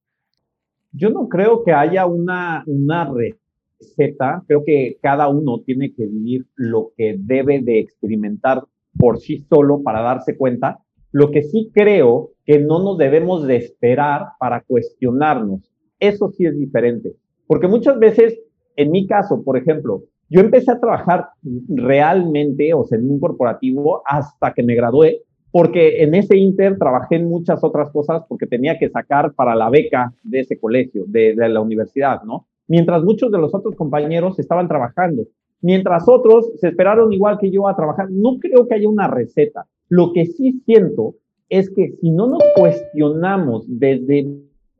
Yo 0.91 1.11
no 1.11 1.29
creo 1.29 1.62
que 1.62 1.71
haya 1.71 2.06
una, 2.06 2.65
una 2.67 3.09
receta, 3.09 4.43
creo 4.49 4.65
que 4.67 4.99
cada 5.00 5.29
uno 5.29 5.61
tiene 5.65 5.94
que 5.94 6.09
vivir 6.09 6.44
lo 6.56 6.91
que 6.97 7.15
debe 7.17 7.61
de 7.62 7.79
experimentar 7.79 8.65
por 8.99 9.21
sí 9.21 9.47
solo 9.49 9.85
para 9.85 10.03
darse 10.03 10.37
cuenta. 10.37 10.81
Lo 11.12 11.31
que 11.31 11.44
sí 11.44 11.71
creo 11.73 12.31
que 12.44 12.59
no 12.59 12.82
nos 12.82 12.99
debemos 12.99 13.47
de 13.47 13.59
esperar 13.59 14.31
para 14.41 14.62
cuestionarnos. 14.62 15.71
Eso 16.00 16.32
sí 16.32 16.47
es 16.47 16.59
diferente 16.59 17.15
porque 17.46 17.69
muchas 17.69 17.98
veces, 17.98 18.38
en 18.76 18.90
mi 18.90 19.06
caso, 19.06 19.43
por 19.43 19.56
ejemplo, 19.56 20.02
yo 20.28 20.40
empecé 20.40 20.72
a 20.72 20.81
trabajar 20.81 21.28
realmente, 21.69 22.75
o 22.75 22.84
sea, 22.84 22.98
en 22.98 23.10
un 23.10 23.20
corporativo 23.20 24.02
hasta 24.06 24.52
que 24.52 24.62
me 24.62 24.75
gradué, 24.75 25.22
porque 25.52 26.02
en 26.02 26.14
ese 26.14 26.37
inter 26.37 26.76
trabajé 26.78 27.16
en 27.16 27.28
muchas 27.28 27.62
otras 27.62 27.90
cosas 27.90 28.25
porque 28.28 28.46
tenía 28.46 28.78
que 28.78 28.90
sacar 28.90 29.32
para 29.32 29.54
la 29.54 29.70
beca 29.70 30.12
de 30.22 30.40
ese 30.40 30.58
colegio, 30.58 31.04
de, 31.06 31.34
de 31.34 31.48
la 31.48 31.60
universidad, 31.60 32.22
¿no? 32.25 32.46
Mientras 32.69 33.04
muchos 33.04 33.31
de 33.31 33.38
los 33.38 33.54
otros 33.54 33.76
compañeros 33.76 34.38
estaban 34.38 34.66
trabajando, 34.66 35.22
mientras 35.60 36.08
otros 36.08 36.50
se 36.56 36.69
esperaron 36.69 37.12
igual 37.12 37.38
que 37.38 37.50
yo 37.50 37.69
a 37.69 37.76
trabajar. 37.76 38.10
No 38.10 38.38
creo 38.38 38.66
que 38.66 38.75
haya 38.75 38.88
una 38.88 39.08
receta. 39.08 39.66
Lo 39.88 40.12
que 40.12 40.26
sí 40.26 40.60
siento 40.64 41.14
es 41.48 41.70
que 41.70 41.93
si 42.00 42.10
no 42.10 42.26
nos 42.26 42.43
cuestionamos 42.56 43.64
desde 43.69 44.26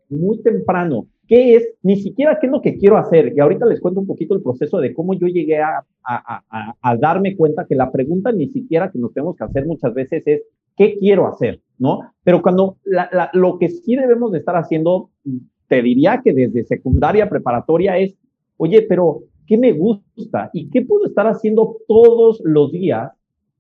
muy 0.09 0.43
temprano 0.43 1.07
qué 1.27 1.57
es, 1.57 1.69
ni 1.83 1.97
siquiera 1.97 2.39
qué 2.41 2.47
es 2.47 2.53
lo 2.53 2.63
que 2.63 2.77
quiero 2.77 2.97
hacer. 2.97 3.33
Y 3.35 3.41
ahorita 3.41 3.67
les 3.67 3.81
cuento 3.81 4.01
un 4.01 4.07
poquito 4.07 4.35
el 4.35 4.43
proceso 4.43 4.79
de 4.79 4.95
cómo 4.95 5.15
yo 5.15 5.27
llegué 5.27 5.59
a, 5.59 5.85
a, 6.05 6.43
a, 6.51 6.75
a, 6.81 6.97
darme 6.97 7.37
cuenta 7.37 7.67
que 7.67 7.75
la 7.75 7.91
pregunta 7.91 8.33
ni 8.33 8.49
siquiera 8.49 8.91
que 8.91 8.99
nos 8.99 9.13
tenemos 9.13 9.37
que 9.37 9.45
hacer 9.45 9.67
muchas 9.67 9.93
veces 9.95 10.23
es, 10.27 10.43
¿qué 10.77 10.97
quiero 10.99 11.27
hacer? 11.27 11.61
¿No? 11.79 12.01
Pero 12.23 12.43
cuando 12.43 12.77
la, 12.85 13.09
la, 13.13 13.31
lo 13.33 13.59
que 13.59 13.69
sí 13.69 13.97
debemos 13.97 14.33
de 14.33 14.39
estar 14.39 14.57
haciendo, 14.57 15.11
te 15.69 15.83
diría 15.83 16.21
que 16.23 16.33
desde 16.33 16.65
secundaria, 16.65 17.29
preparatoria 17.29 17.99
es, 17.99 18.15
oye, 18.57 18.83
pero 18.83 19.23
¿qué 19.47 19.57
me 19.59 19.73
gusta? 19.73 20.51
¿Y 20.53 20.71
qué 20.71 20.83
puedo 20.83 21.07
estar 21.07 21.27
haciendo 21.27 21.79
todos 21.89 22.41
los 22.45 22.73
días? 22.73 23.13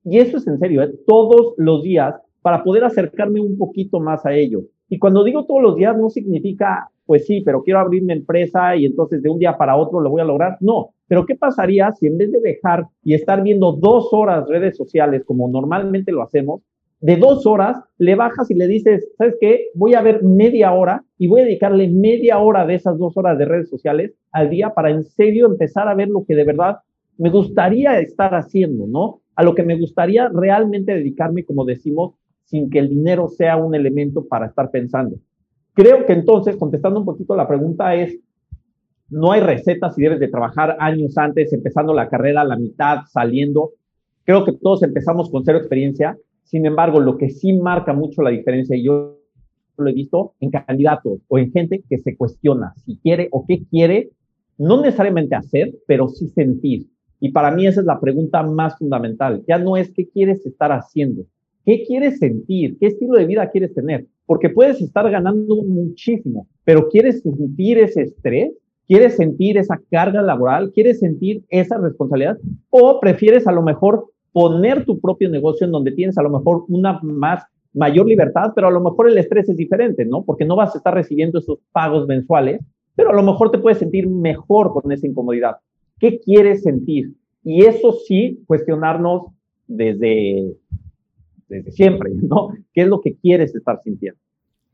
Y 0.04 0.18
eso 0.18 0.36
es 0.36 0.46
en 0.46 0.58
serio, 0.58 0.82
¿eh? 0.82 0.94
todos 1.06 1.54
los 1.56 1.82
días 1.82 2.14
para 2.42 2.62
poder 2.62 2.84
acercarme 2.84 3.40
un 3.40 3.58
poquito 3.58 3.98
más 3.98 4.24
a 4.24 4.32
ello. 4.34 4.62
Y 4.88 4.98
cuando 4.98 5.24
digo 5.24 5.44
todos 5.46 5.62
los 5.62 5.76
días 5.76 5.96
no 5.96 6.10
significa 6.10 6.90
pues 7.06 7.24
sí, 7.24 7.40
pero 7.40 7.62
quiero 7.62 7.78
abrir 7.78 8.02
mi 8.02 8.12
empresa 8.12 8.76
y 8.76 8.84
entonces 8.84 9.22
de 9.22 9.30
un 9.30 9.38
día 9.38 9.56
para 9.56 9.76
otro 9.76 10.00
lo 10.00 10.10
voy 10.10 10.20
a 10.20 10.24
lograr. 10.24 10.58
No, 10.60 10.90
pero 11.06 11.24
¿qué 11.24 11.36
pasaría 11.36 11.92
si 11.92 12.08
en 12.08 12.18
vez 12.18 12.32
de 12.32 12.40
dejar 12.40 12.86
y 13.02 13.14
estar 13.14 13.42
viendo 13.42 13.72
dos 13.72 14.08
horas 14.12 14.48
redes 14.48 14.76
sociales 14.76 15.22
como 15.24 15.48
normalmente 15.48 16.10
lo 16.12 16.22
hacemos, 16.22 16.62
de 17.00 17.16
dos 17.16 17.46
horas 17.46 17.78
le 17.98 18.14
bajas 18.16 18.50
y 18.50 18.54
le 18.54 18.66
dices, 18.66 19.08
¿sabes 19.16 19.36
qué? 19.40 19.66
Voy 19.74 19.94
a 19.94 20.02
ver 20.02 20.22
media 20.24 20.72
hora 20.72 21.04
y 21.18 21.28
voy 21.28 21.42
a 21.42 21.44
dedicarle 21.44 21.88
media 21.88 22.38
hora 22.38 22.66
de 22.66 22.74
esas 22.74 22.98
dos 22.98 23.16
horas 23.16 23.38
de 23.38 23.44
redes 23.44 23.68
sociales 23.68 24.14
al 24.32 24.50
día 24.50 24.74
para 24.74 24.90
en 24.90 25.04
serio 25.04 25.46
empezar 25.46 25.88
a 25.88 25.94
ver 25.94 26.08
lo 26.08 26.24
que 26.24 26.34
de 26.34 26.44
verdad 26.44 26.78
me 27.18 27.30
gustaría 27.30 28.00
estar 28.00 28.34
haciendo, 28.34 28.86
¿no? 28.86 29.20
A 29.36 29.44
lo 29.44 29.54
que 29.54 29.62
me 29.62 29.78
gustaría 29.78 30.28
realmente 30.28 30.94
dedicarme, 30.94 31.44
como 31.44 31.64
decimos, 31.64 32.14
sin 32.46 32.70
que 32.70 32.78
el 32.78 32.88
dinero 32.88 33.28
sea 33.28 33.56
un 33.56 33.74
elemento 33.74 34.26
para 34.26 34.46
estar 34.46 34.70
pensando. 34.70 35.16
Creo 35.74 36.06
que 36.06 36.14
entonces, 36.14 36.56
contestando 36.56 37.00
un 37.00 37.06
poquito 37.06 37.36
la 37.36 37.46
pregunta, 37.46 37.94
es, 37.94 38.18
no 39.10 39.32
hay 39.32 39.40
recetas 39.40 39.94
si 39.94 40.02
debes 40.02 40.20
de 40.20 40.28
trabajar 40.28 40.76
años 40.80 41.16
antes, 41.18 41.52
empezando 41.52 41.92
la 41.92 42.08
carrera 42.08 42.40
a 42.40 42.46
la 42.46 42.56
mitad, 42.56 43.00
saliendo. 43.10 43.72
Creo 44.24 44.44
que 44.44 44.52
todos 44.52 44.82
empezamos 44.82 45.30
con 45.30 45.44
cero 45.44 45.58
experiencia. 45.58 46.16
Sin 46.44 46.64
embargo, 46.64 47.00
lo 47.00 47.18
que 47.18 47.30
sí 47.30 47.52
marca 47.52 47.92
mucho 47.92 48.22
la 48.22 48.30
diferencia, 48.30 48.76
y 48.76 48.84
yo 48.84 49.18
lo 49.76 49.90
he 49.90 49.92
visto 49.92 50.34
en 50.40 50.50
candidatos 50.50 51.20
o 51.28 51.38
en 51.38 51.52
gente 51.52 51.84
que 51.88 51.98
se 51.98 52.16
cuestiona 52.16 52.72
si 52.84 52.96
quiere 52.96 53.28
o 53.30 53.44
qué 53.46 53.62
quiere, 53.70 54.10
no 54.58 54.80
necesariamente 54.80 55.34
hacer, 55.34 55.74
pero 55.86 56.08
sí 56.08 56.28
sentir. 56.28 56.86
Y 57.20 57.32
para 57.32 57.50
mí 57.50 57.66
esa 57.66 57.80
es 57.80 57.86
la 57.86 58.00
pregunta 58.00 58.42
más 58.42 58.78
fundamental. 58.78 59.42
Ya 59.46 59.58
no 59.58 59.76
es 59.76 59.92
qué 59.92 60.08
quieres 60.08 60.44
estar 60.46 60.72
haciendo, 60.72 61.24
qué 61.66 61.84
quieres 61.86 62.18
sentir, 62.18 62.78
qué 62.78 62.86
estilo 62.86 63.18
de 63.18 63.26
vida 63.26 63.50
quieres 63.50 63.74
tener 63.74 64.06
porque 64.26 64.50
puedes 64.50 64.80
estar 64.80 65.08
ganando 65.10 65.62
muchísimo, 65.62 66.48
pero 66.64 66.88
quieres 66.88 67.22
sentir 67.22 67.78
ese 67.78 68.02
estrés, 68.02 68.52
quieres 68.86 69.16
sentir 69.16 69.56
esa 69.56 69.80
carga 69.90 70.20
laboral, 70.20 70.72
quieres 70.72 70.98
sentir 70.98 71.44
esa 71.48 71.78
responsabilidad, 71.78 72.36
o 72.70 73.00
prefieres 73.00 73.46
a 73.46 73.52
lo 73.52 73.62
mejor 73.62 74.06
poner 74.32 74.84
tu 74.84 75.00
propio 75.00 75.30
negocio 75.30 75.64
en 75.64 75.72
donde 75.72 75.92
tienes 75.92 76.18
a 76.18 76.22
lo 76.22 76.30
mejor 76.30 76.64
una 76.68 77.00
más 77.02 77.44
mayor 77.72 78.06
libertad, 78.06 78.52
pero 78.54 78.68
a 78.68 78.70
lo 78.70 78.80
mejor 78.80 79.08
el 79.08 79.18
estrés 79.18 79.48
es 79.48 79.56
diferente, 79.56 80.04
¿no? 80.04 80.24
Porque 80.24 80.44
no 80.44 80.56
vas 80.56 80.74
a 80.74 80.78
estar 80.78 80.92
recibiendo 80.92 81.38
esos 81.38 81.58
pagos 81.72 82.06
mensuales, 82.06 82.60
pero 82.94 83.10
a 83.10 83.14
lo 83.14 83.22
mejor 83.22 83.50
te 83.50 83.58
puedes 83.58 83.78
sentir 83.78 84.08
mejor 84.08 84.72
con 84.72 84.90
esa 84.90 85.06
incomodidad. 85.06 85.56
¿Qué 85.98 86.18
quieres 86.18 86.62
sentir? 86.62 87.12
Y 87.44 87.64
eso 87.64 87.92
sí, 87.92 88.42
cuestionarnos 88.46 89.26
desde 89.66 90.52
desde 91.48 91.70
siempre, 91.72 92.10
¿no? 92.14 92.50
¿Qué 92.72 92.82
es 92.82 92.88
lo 92.88 93.00
que 93.00 93.16
quieres 93.16 93.54
estar 93.54 93.80
sintiendo? 93.82 94.20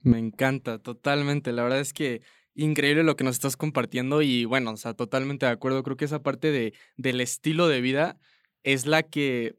Me 0.03 0.19
encanta, 0.19 0.79
totalmente. 0.79 1.53
La 1.53 1.63
verdad 1.63 1.81
es 1.81 1.93
que 1.93 2.23
increíble 2.55 3.03
lo 3.03 3.17
que 3.17 3.25
nos 3.25 3.37
estás 3.37 3.57
compartiendo 3.57 4.21
y 4.23 4.45
bueno, 4.45 4.73
o 4.73 4.77
sea, 4.77 4.95
totalmente 4.95 5.47
de 5.47 5.53
acuerdo. 5.53 5.83
Creo 5.83 5.97
que 5.97 6.05
esa 6.05 6.23
parte 6.23 6.51
de, 6.51 6.75
del 6.97 7.21
estilo 7.21 7.69
de 7.69 7.81
vida 7.81 8.19
es 8.65 8.87
la 8.87 9.03
que 9.03 9.55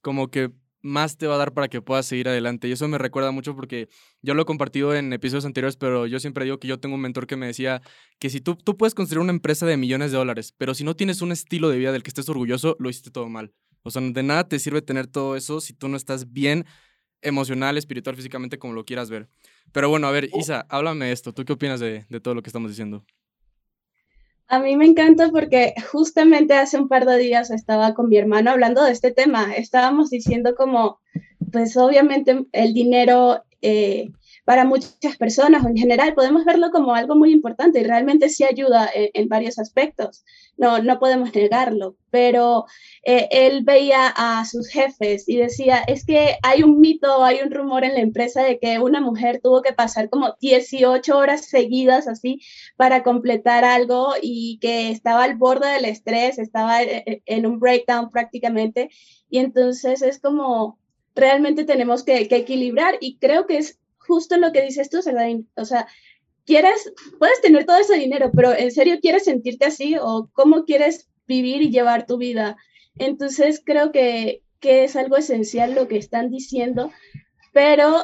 como 0.00 0.28
que 0.28 0.50
más 0.80 1.16
te 1.16 1.26
va 1.26 1.34
a 1.34 1.38
dar 1.38 1.52
para 1.52 1.68
que 1.68 1.82
puedas 1.82 2.06
seguir 2.06 2.28
adelante. 2.28 2.68
Y 2.68 2.72
eso 2.72 2.86
me 2.88 2.98
recuerda 2.98 3.30
mucho 3.30 3.54
porque 3.54 3.88
yo 4.22 4.34
lo 4.34 4.42
he 4.42 4.44
compartido 4.44 4.94
en 4.94 5.12
episodios 5.12 5.44
anteriores, 5.44 5.76
pero 5.76 6.06
yo 6.06 6.20
siempre 6.20 6.44
digo 6.44 6.58
que 6.58 6.68
yo 6.68 6.78
tengo 6.78 6.94
un 6.94 7.00
mentor 7.00 7.26
que 7.26 7.36
me 7.36 7.46
decía 7.46 7.82
que 8.18 8.30
si 8.30 8.40
tú, 8.40 8.56
tú 8.56 8.76
puedes 8.76 8.94
construir 8.94 9.22
una 9.22 9.32
empresa 9.32 9.66
de 9.66 9.76
millones 9.76 10.12
de 10.12 10.18
dólares, 10.18 10.54
pero 10.56 10.74
si 10.74 10.84
no 10.84 10.94
tienes 10.94 11.20
un 11.20 11.32
estilo 11.32 11.68
de 11.68 11.78
vida 11.78 11.92
del 11.92 12.02
que 12.02 12.10
estés 12.10 12.28
orgulloso, 12.28 12.76
lo 12.78 12.90
hiciste 12.90 13.10
todo 13.10 13.28
mal. 13.28 13.52
O 13.82 13.90
sea, 13.90 14.02
de 14.02 14.22
nada 14.22 14.48
te 14.48 14.58
sirve 14.58 14.82
tener 14.82 15.06
todo 15.06 15.36
eso 15.36 15.60
si 15.60 15.72
tú 15.72 15.88
no 15.88 15.96
estás 15.96 16.32
bien 16.32 16.64
emocional, 17.22 17.76
espiritual, 17.78 18.16
físicamente, 18.16 18.58
como 18.58 18.74
lo 18.74 18.84
quieras 18.84 19.10
ver. 19.10 19.28
Pero 19.72 19.88
bueno, 19.88 20.06
a 20.06 20.10
ver, 20.10 20.28
Isa, 20.34 20.66
háblame 20.68 21.06
de 21.06 21.12
esto. 21.12 21.32
¿Tú 21.32 21.44
qué 21.44 21.52
opinas 21.52 21.80
de, 21.80 22.06
de 22.08 22.20
todo 22.20 22.34
lo 22.34 22.42
que 22.42 22.48
estamos 22.48 22.70
diciendo? 22.70 23.04
A 24.46 24.60
mí 24.60 24.76
me 24.76 24.86
encanta 24.86 25.28
porque 25.30 25.74
justamente 25.92 26.54
hace 26.54 26.78
un 26.78 26.88
par 26.88 27.04
de 27.04 27.18
días 27.18 27.50
estaba 27.50 27.92
con 27.92 28.08
mi 28.08 28.16
hermano 28.16 28.50
hablando 28.50 28.82
de 28.82 28.92
este 28.92 29.12
tema. 29.12 29.54
Estábamos 29.54 30.08
diciendo 30.08 30.54
como, 30.54 31.00
pues 31.52 31.76
obviamente 31.76 32.46
el 32.52 32.72
dinero 32.72 33.44
eh, 33.60 34.10
para 34.48 34.64
muchas 34.64 35.18
personas 35.18 35.62
o 35.62 35.68
en 35.68 35.76
general 35.76 36.14
podemos 36.14 36.46
verlo 36.46 36.70
como 36.70 36.94
algo 36.94 37.14
muy 37.14 37.32
importante 37.32 37.80
y 37.80 37.84
realmente 37.84 38.30
sí 38.30 38.44
ayuda 38.44 38.88
en, 38.94 39.28
varios 39.28 39.58
aspectos. 39.58 40.24
No, 40.56 40.78
no 40.78 40.98
podemos 40.98 41.34
negarlo, 41.34 41.96
pero 42.08 42.64
eh, 43.04 43.28
él 43.30 43.62
veía 43.62 44.06
a 44.08 44.46
sus 44.46 44.68
jefes 44.70 45.28
y 45.28 45.36
decía, 45.36 45.84
es 45.86 46.06
que 46.06 46.38
hay 46.42 46.62
un 46.62 46.80
mito, 46.80 47.22
hay 47.24 47.40
un 47.44 47.50
rumor 47.50 47.84
en 47.84 47.92
la 47.92 48.00
empresa 48.00 48.42
de 48.42 48.58
que 48.58 48.78
una 48.78 49.02
mujer 49.02 49.40
tuvo 49.42 49.60
que 49.60 49.74
pasar 49.74 50.08
como 50.08 50.34
18 50.40 51.14
horas 51.14 51.44
seguidas 51.44 52.08
así 52.08 52.40
para 52.78 53.02
completar 53.02 53.66
algo 53.66 54.14
y 54.22 54.58
que 54.62 54.88
estaba 54.88 55.24
al 55.24 55.36
borde 55.36 55.68
del 55.68 55.84
estrés, 55.84 56.38
estaba 56.38 56.82
eh, 56.82 57.22
en 57.26 57.44
un 57.44 57.60
breakdown 57.60 58.08
prácticamente. 58.08 58.88
Y 59.28 59.40
entonces 59.40 60.00
es 60.00 60.18
como, 60.18 60.78
realmente 61.14 61.64
tenemos 61.64 62.02
que, 62.02 62.28
que 62.28 62.36
equilibrar 62.36 62.94
y 62.98 63.18
creo 63.18 63.46
que 63.46 63.58
es 63.58 63.77
justo 64.08 64.36
lo 64.38 64.50
que 64.50 64.62
dices 64.62 64.90
tú, 64.90 65.02
Sardain. 65.02 65.48
O 65.54 65.64
sea, 65.64 65.86
quieres, 66.44 66.92
puedes 67.18 67.40
tener 67.40 67.66
todo 67.66 67.76
ese 67.76 67.96
dinero, 67.96 68.32
pero 68.34 68.52
¿en 68.52 68.72
serio 68.72 68.98
quieres 69.00 69.24
sentirte 69.24 69.66
así 69.66 69.96
o 70.00 70.30
cómo 70.32 70.64
quieres 70.64 71.08
vivir 71.26 71.62
y 71.62 71.70
llevar 71.70 72.06
tu 72.06 72.16
vida? 72.16 72.56
Entonces 72.96 73.62
creo 73.64 73.92
que, 73.92 74.42
que 74.58 74.84
es 74.84 74.96
algo 74.96 75.16
esencial 75.16 75.74
lo 75.74 75.86
que 75.86 75.98
están 75.98 76.30
diciendo, 76.30 76.90
pero 77.52 78.02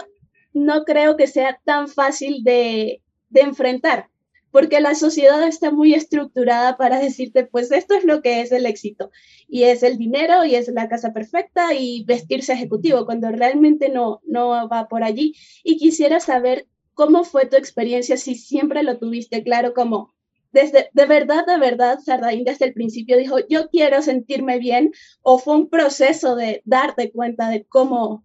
no 0.52 0.84
creo 0.84 1.16
que 1.16 1.26
sea 1.26 1.58
tan 1.64 1.88
fácil 1.88 2.44
de, 2.44 3.02
de 3.30 3.40
enfrentar 3.40 4.08
porque 4.54 4.80
la 4.80 4.94
sociedad 4.94 5.42
está 5.48 5.72
muy 5.72 5.94
estructurada 5.94 6.76
para 6.76 7.00
decirte, 7.00 7.44
pues 7.44 7.72
esto 7.72 7.94
es 7.94 8.04
lo 8.04 8.22
que 8.22 8.40
es 8.40 8.52
el 8.52 8.66
éxito, 8.66 9.10
y 9.48 9.64
es 9.64 9.82
el 9.82 9.98
dinero, 9.98 10.44
y 10.44 10.54
es 10.54 10.68
la 10.68 10.88
casa 10.88 11.12
perfecta, 11.12 11.74
y 11.74 12.04
vestirse 12.04 12.52
ejecutivo, 12.52 13.04
cuando 13.04 13.32
realmente 13.32 13.88
no, 13.88 14.20
no 14.24 14.68
va 14.68 14.86
por 14.86 15.02
allí. 15.02 15.34
Y 15.64 15.76
quisiera 15.76 16.20
saber 16.20 16.68
cómo 16.92 17.24
fue 17.24 17.46
tu 17.46 17.56
experiencia, 17.56 18.16
si 18.16 18.36
siempre 18.36 18.84
lo 18.84 18.96
tuviste 18.96 19.42
claro, 19.42 19.74
como 19.74 20.14
desde, 20.52 20.88
de 20.92 21.06
verdad, 21.06 21.44
de 21.44 21.58
verdad, 21.58 21.98
Sardaín 21.98 22.44
desde 22.44 22.66
el 22.66 22.74
principio 22.74 23.18
dijo, 23.18 23.38
yo 23.48 23.68
quiero 23.70 24.02
sentirme 24.02 24.60
bien, 24.60 24.92
o 25.22 25.38
fue 25.38 25.56
un 25.56 25.68
proceso 25.68 26.36
de 26.36 26.62
darte 26.64 27.10
cuenta 27.10 27.48
de 27.48 27.64
cómo, 27.64 28.24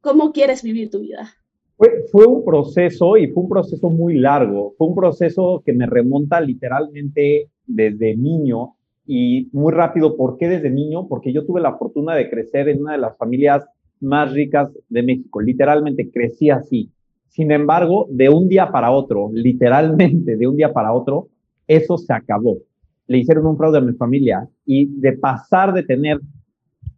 cómo 0.00 0.32
quieres 0.32 0.64
vivir 0.64 0.90
tu 0.90 0.98
vida. 0.98 1.36
Fue, 1.78 2.26
un 2.26 2.44
proceso 2.44 3.16
y 3.16 3.28
fue 3.28 3.44
un 3.44 3.48
proceso 3.48 3.88
muy 3.88 4.16
largo. 4.16 4.74
Fue 4.76 4.88
un 4.88 4.96
proceso 4.96 5.62
que 5.64 5.72
me 5.72 5.86
remonta 5.86 6.40
literalmente 6.40 7.50
desde 7.66 8.16
niño 8.16 8.74
y 9.06 9.48
muy 9.52 9.72
rápido. 9.72 10.16
¿Por 10.16 10.36
qué 10.36 10.48
desde 10.48 10.70
niño? 10.70 11.06
Porque 11.06 11.32
yo 11.32 11.46
tuve 11.46 11.60
la 11.60 11.78
fortuna 11.78 12.16
de 12.16 12.28
crecer 12.28 12.68
en 12.68 12.80
una 12.80 12.92
de 12.92 12.98
las 12.98 13.16
familias 13.16 13.64
más 14.00 14.32
ricas 14.32 14.76
de 14.88 15.04
México. 15.04 15.40
Literalmente 15.40 16.10
crecí 16.10 16.50
así. 16.50 16.90
Sin 17.28 17.52
embargo, 17.52 18.08
de 18.10 18.28
un 18.28 18.48
día 18.48 18.72
para 18.72 18.90
otro, 18.90 19.30
literalmente 19.32 20.36
de 20.36 20.48
un 20.48 20.56
día 20.56 20.72
para 20.72 20.92
otro, 20.92 21.28
eso 21.68 21.96
se 21.96 22.12
acabó. 22.12 22.58
Le 23.06 23.18
hicieron 23.18 23.46
un 23.46 23.56
fraude 23.56 23.78
a 23.78 23.82
mi 23.82 23.92
familia 23.92 24.48
y 24.66 24.86
de 24.86 25.12
pasar 25.12 25.72
de 25.72 25.84
tener 25.84 26.20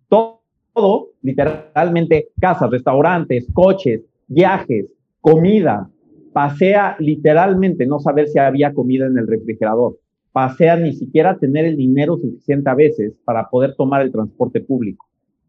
todo, 0.08 1.10
literalmente 1.20 2.28
casas, 2.40 2.70
restaurantes, 2.70 3.46
coches, 3.52 4.06
viajes, 4.30 4.86
comida, 5.20 5.90
pasea 6.32 6.96
literalmente 7.00 7.84
no 7.84 7.98
saber 7.98 8.28
si 8.28 8.38
había 8.38 8.72
comida 8.72 9.06
en 9.06 9.18
el 9.18 9.26
refrigerador, 9.26 9.98
pasea 10.32 10.76
ni 10.76 10.92
siquiera 10.92 11.36
tener 11.36 11.64
el 11.64 11.76
dinero 11.76 12.16
suficiente 12.16 12.70
a 12.70 12.74
veces 12.74 13.12
para 13.24 13.50
poder 13.50 13.74
tomar 13.74 14.02
el 14.02 14.12
transporte 14.12 14.60
público. 14.60 15.06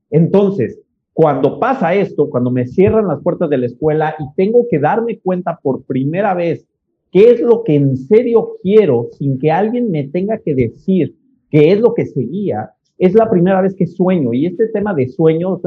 Entonces, 0.09 0.79
cuando 1.13 1.59
pasa 1.59 1.93
esto, 1.93 2.29
cuando 2.29 2.49
me 2.49 2.65
cierran 2.65 3.07
las 3.07 3.21
puertas 3.21 3.49
de 3.49 3.59
la 3.59 3.67
escuela 3.67 4.15
y 4.17 4.23
tengo 4.35 4.65
que 4.69 4.79
darme 4.79 5.19
cuenta 5.19 5.59
por 5.61 5.83
primera 5.83 6.33
vez 6.33 6.67
qué 7.11 7.31
es 7.31 7.39
lo 7.39 7.63
que 7.63 7.75
en 7.75 7.95
serio 7.97 8.57
quiero 8.63 9.09
sin 9.11 9.37
que 9.37 9.51
alguien 9.51 9.91
me 9.91 10.07
tenga 10.07 10.39
que 10.39 10.55
decir 10.55 11.15
qué 11.51 11.71
es 11.71 11.79
lo 11.79 11.93
que 11.93 12.07
seguía, 12.07 12.71
es 12.97 13.13
la 13.13 13.29
primera 13.29 13.61
vez 13.61 13.75
que 13.75 13.85
sueño. 13.85 14.33
Y 14.33 14.47
este 14.47 14.69
tema 14.69 14.93
de 14.95 15.07
sueño 15.07 15.61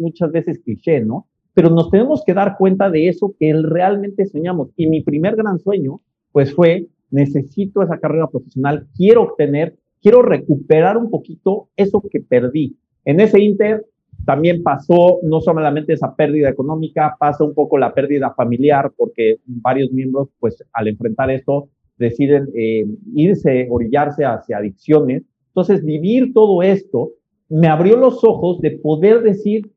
muchas 0.00 0.32
veces 0.32 0.58
cliché, 0.64 1.00
¿no? 1.00 1.26
Pero 1.56 1.70
nos 1.70 1.90
tenemos 1.90 2.22
que 2.22 2.34
dar 2.34 2.58
cuenta 2.58 2.90
de 2.90 3.08
eso 3.08 3.34
que 3.40 3.50
realmente 3.54 4.26
soñamos. 4.26 4.68
Y 4.76 4.88
mi 4.88 5.00
primer 5.00 5.36
gran 5.36 5.58
sueño, 5.58 6.02
pues 6.30 6.54
fue, 6.54 6.86
necesito 7.10 7.82
esa 7.82 7.98
carrera 7.98 8.26
profesional, 8.26 8.86
quiero 8.94 9.22
obtener, 9.22 9.74
quiero 10.02 10.20
recuperar 10.20 10.98
un 10.98 11.08
poquito 11.08 11.70
eso 11.74 12.02
que 12.10 12.20
perdí. 12.20 12.76
En 13.06 13.20
ese 13.20 13.40
inter 13.40 13.86
también 14.26 14.62
pasó 14.62 15.18
no 15.22 15.40
solamente 15.40 15.94
esa 15.94 16.14
pérdida 16.14 16.50
económica, 16.50 17.16
pasa 17.18 17.42
un 17.42 17.54
poco 17.54 17.78
la 17.78 17.94
pérdida 17.94 18.34
familiar, 18.34 18.92
porque 18.94 19.38
varios 19.46 19.90
miembros, 19.92 20.28
pues 20.38 20.62
al 20.74 20.88
enfrentar 20.88 21.30
esto, 21.30 21.70
deciden 21.96 22.50
eh, 22.54 22.84
irse, 23.14 23.66
orillarse 23.70 24.26
hacia 24.26 24.58
adicciones. 24.58 25.22
Entonces, 25.48 25.82
vivir 25.82 26.34
todo 26.34 26.62
esto 26.62 27.12
me 27.48 27.68
abrió 27.68 27.96
los 27.96 28.22
ojos 28.24 28.60
de 28.60 28.72
poder 28.72 29.22
decir, 29.22 29.70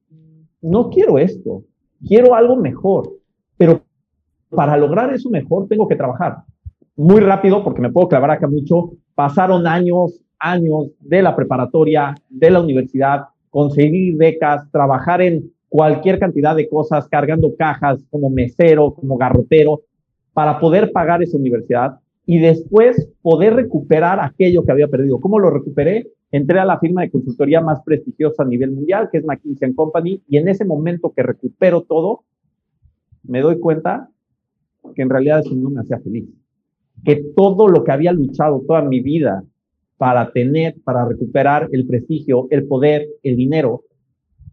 no 0.62 0.90
quiero 0.90 1.18
esto, 1.18 1.64
quiero 2.06 2.36
algo 2.36 2.56
mejor, 2.56 3.12
pero 3.58 3.82
para 4.50 4.78
lograr 4.78 5.14
eso 5.14 5.30
mejor 5.30 5.68
tengo 5.68 5.88
que 5.88 5.96
trabajar. 5.96 6.38
Muy 6.96 7.22
rápido, 7.22 7.64
porque 7.64 7.82
me 7.82 7.92
puedo 7.92 8.10
clavar 8.10 8.32
acá 8.32 8.48
mucho, 8.48 8.92
pasaron 9.16 9.68
años, 9.68 10.20
años 10.40 10.88
de 11.00 11.22
la 11.22 11.36
preparatoria, 11.36 12.16
de 12.30 12.50
la 12.50 12.62
universidad, 12.62 13.26
conseguir 13.50 14.16
becas, 14.18 14.70
trabajar 14.72 15.22
en 15.22 15.52
cualquier 15.70 16.20
cantidad 16.20 16.56
de 16.56 16.68
cosas, 16.68 17.08
cargando 17.08 17.56
cajas 17.56 18.04
como 18.10 18.30
mesero, 18.30 18.94
como 18.94 19.18
garrotero, 19.18 19.82
para 20.34 20.60
poder 20.60 20.92
pagar 20.92 21.22
esa 21.22 21.38
universidad 21.38 22.00
y 22.26 22.40
después 22.40 23.10
poder 23.22 23.56
recuperar 23.56 24.20
aquello 24.20 24.64
que 24.64 24.72
había 24.72 24.88
perdido. 24.88 25.20
¿Cómo 25.20 25.40
lo 25.40 25.50
recuperé? 25.50 26.08
Entré 26.32 26.60
a 26.60 26.66
la 26.66 26.80
firma 26.80 27.02
de 27.02 27.12
consultoría 27.12 27.62
más 27.62 27.82
prestigiosa 27.84 28.44
a 28.44 28.48
nivel 28.48 28.72
mundial, 28.72 29.10
que 29.12 29.20
es 29.20 29.26
McKinsey 29.26 29.74
Company, 29.74 30.22
y 30.28 30.38
en 30.38 30.48
ese 30.48 30.66
momento 30.66 31.12
que 31.16 31.24
recupero 31.24 31.82
todo, 31.82 32.24
me 33.24 33.42
doy 33.42 33.60
cuenta 33.60 34.10
que 34.96 35.02
en 35.02 35.10
realidad 35.10 35.40
eso 35.40 35.56
no 35.56 35.70
me 35.70 35.82
hacía 35.82 36.00
feliz. 36.00 36.30
Que 37.04 37.24
todo 37.36 37.68
lo 37.68 37.84
que 37.84 37.92
había 37.92 38.12
luchado 38.12 38.64
toda 38.68 38.82
mi 38.82 39.00
vida 39.00 39.44
para 39.98 40.32
tener, 40.32 40.76
para 40.84 41.06
recuperar 41.06 41.70
el 41.72 41.86
prestigio, 41.86 42.48
el 42.52 42.66
poder, 42.68 43.08
el 43.24 43.36
dinero, 43.36 43.84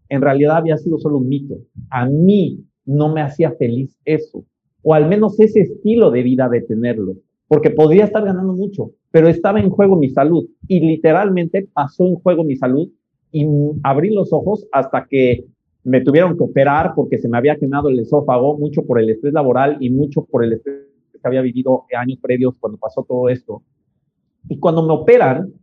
en 0.09 0.21
realidad 0.21 0.57
había 0.57 0.77
sido 0.77 0.97
solo 0.97 1.17
un 1.17 1.29
mito. 1.29 1.57
A 1.89 2.05
mí 2.05 2.65
no 2.85 3.13
me 3.13 3.21
hacía 3.21 3.51
feliz 3.51 3.97
eso, 4.05 4.45
o 4.81 4.93
al 4.93 5.07
menos 5.07 5.39
ese 5.39 5.61
estilo 5.61 6.11
de 6.11 6.23
vida 6.23 6.49
de 6.49 6.61
tenerlo, 6.61 7.15
porque 7.47 7.69
podría 7.69 8.05
estar 8.05 8.23
ganando 8.23 8.53
mucho, 8.53 8.91
pero 9.11 9.27
estaba 9.27 9.59
en 9.59 9.69
juego 9.69 9.95
mi 9.95 10.09
salud 10.09 10.45
y 10.67 10.79
literalmente 10.79 11.67
pasó 11.73 12.05
en 12.05 12.15
juego 12.15 12.43
mi 12.43 12.55
salud 12.55 12.89
y 13.31 13.45
abrí 13.83 14.09
los 14.09 14.31
ojos 14.33 14.67
hasta 14.71 15.05
que 15.09 15.45
me 15.83 16.01
tuvieron 16.01 16.37
que 16.37 16.43
operar 16.43 16.93
porque 16.95 17.17
se 17.17 17.29
me 17.29 17.37
había 17.37 17.57
quemado 17.57 17.89
el 17.89 17.99
esófago, 17.99 18.57
mucho 18.57 18.83
por 18.83 18.99
el 18.99 19.09
estrés 19.09 19.33
laboral 19.33 19.77
y 19.79 19.89
mucho 19.89 20.25
por 20.25 20.43
el 20.43 20.53
estrés 20.53 20.87
que 21.13 21.27
había 21.27 21.41
vivido 21.41 21.85
años 21.97 22.19
previos 22.21 22.55
cuando 22.59 22.77
pasó 22.77 23.03
todo 23.07 23.29
esto. 23.29 23.63
Y 24.49 24.59
cuando 24.59 24.85
me 24.85 24.93
operan, 24.93 25.53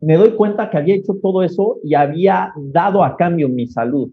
me 0.00 0.16
doy 0.16 0.32
cuenta 0.32 0.68
que 0.68 0.78
había 0.78 0.96
hecho 0.96 1.14
todo 1.22 1.42
eso 1.42 1.78
y 1.84 1.94
había 1.94 2.52
dado 2.56 3.04
a 3.04 3.16
cambio 3.16 3.48
mi 3.48 3.66
salud. 3.66 4.10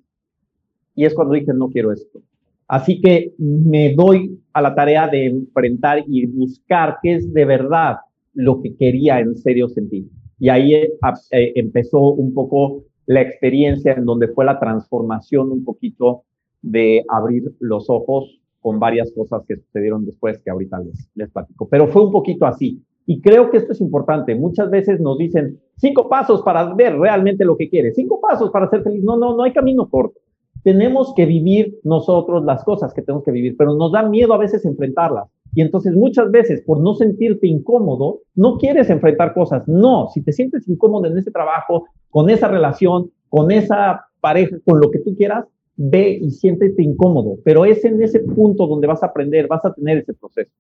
Y 0.94 1.06
es 1.06 1.14
cuando 1.16 1.34
dije, 1.34 1.52
no 1.54 1.70
quiero 1.70 1.92
esto. 1.92 2.22
Así 2.68 3.02
que 3.02 3.34
me 3.40 3.96
doy 3.96 4.40
a 4.54 4.62
la 4.62 4.76
tarea 4.76 5.08
de 5.08 5.26
enfrentar 5.26 6.04
y 6.08 6.28
buscar 6.28 6.98
qué 7.02 7.16
es 7.16 7.34
de 7.34 7.46
verdad 7.46 7.98
lo 8.34 8.62
que 8.62 8.76
quería 8.76 9.20
en 9.20 9.36
serio 9.36 9.68
sentir. 9.70 10.08
Y 10.40 10.50
ahí 10.50 10.74
eh, 10.74 10.94
eh, 11.32 11.54
empezó 11.56 12.00
un 12.12 12.34
poco 12.34 12.84
la 13.06 13.22
experiencia 13.22 13.94
en 13.94 14.06
donde 14.06 14.28
fue 14.30 14.46
la 14.46 14.60
transformación 14.60 15.52
un 15.52 15.64
poquito 15.64 16.24
de 16.62 17.04
abrir 17.10 17.52
los 17.60 17.90
ojos 17.90 18.40
con 18.62 18.80
varias 18.80 19.12
cosas 19.14 19.44
que 19.48 19.58
sucedieron 19.58 20.06
después 20.06 20.40
que 20.40 20.50
ahorita 20.50 20.80
les, 20.80 21.10
les 21.16 21.30
platico. 21.30 21.68
Pero 21.70 21.88
fue 21.88 22.06
un 22.06 22.12
poquito 22.12 22.46
así. 22.46 22.84
Y 23.06 23.22
creo 23.22 23.50
que 23.50 23.58
esto 23.58 23.72
es 23.72 23.82
importante. 23.82 24.36
Muchas 24.36 24.70
veces 24.70 25.00
nos 25.00 25.18
dicen 25.18 25.60
cinco 25.78 26.08
pasos 26.08 26.44
para 26.44 26.74
ver 26.76 26.98
realmente 26.98 27.44
lo 27.44 27.58
que 27.58 27.70
quieres, 27.70 27.96
cinco 27.96 28.22
pasos 28.22 28.52
para 28.52 28.70
ser 28.70 28.84
feliz. 28.84 29.04
No, 29.04 29.18
no, 29.18 29.36
no 29.36 29.44
hay 29.44 29.54
camino 29.54 29.90
corto. 29.90 30.20
Tenemos 30.64 31.14
que 31.16 31.26
vivir 31.26 31.80
nosotros 31.84 32.44
las 32.46 32.64
cosas 32.64 32.94
que 32.94 33.02
tenemos 33.02 33.24
que 33.24 33.32
vivir, 33.32 33.56
pero 33.58 33.74
nos 33.74 33.94
da 33.94 34.04
miedo 34.04 34.34
a 34.34 34.38
veces 34.38 34.64
enfrentarlas. 34.66 35.28
Y 35.54 35.62
entonces 35.62 35.94
muchas 35.94 36.30
veces 36.32 36.62
por 36.62 36.80
no 36.80 36.94
sentirte 36.94 37.48
incómodo, 37.48 38.22
no 38.36 38.58
quieres 38.58 38.90
enfrentar 38.90 39.34
cosas. 39.34 39.68
No, 39.68 40.08
si 40.14 40.22
te 40.22 40.32
sientes 40.32 40.68
incómodo 40.68 41.08
en 41.08 41.18
ese 41.18 41.32
trabajo, 41.32 41.86
con 42.10 42.30
esa 42.30 42.48
relación, 42.48 43.12
con 43.30 43.52
esa 43.52 44.06
pareja, 44.22 44.58
con 44.66 44.80
lo 44.80 44.92
que 44.92 45.00
tú 45.00 45.16
quieras, 45.16 45.46
ve 45.76 46.20
y 46.22 46.32
siéntete 46.32 46.84
incómodo, 46.84 47.38
pero 47.46 47.64
es 47.64 47.86
en 47.86 48.02
ese 48.02 48.20
punto 48.20 48.68
donde 48.68 48.86
vas 48.86 49.02
a 49.02 49.08
aprender, 49.08 49.48
vas 49.48 49.64
a 49.64 49.74
tener 49.74 50.00
ese 50.00 50.14
proceso. 50.14 50.52